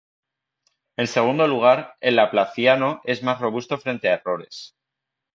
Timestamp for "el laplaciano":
2.01-3.01